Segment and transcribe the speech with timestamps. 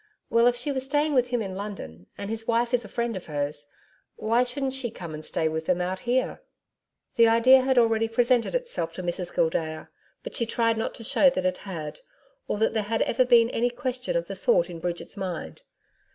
[0.31, 3.15] Well, if she was staying with him in London, and his wife is a friend
[3.15, 3.67] of hers,
[4.15, 6.41] why shouldn't she come and stay with them out here?'
[7.17, 9.89] The idea had already presented itself to Mrs Gildea,
[10.23, 11.99] but she tried not to show that it had,
[12.47, 15.61] or that there had ever been any question of the sort in Bridget's mind.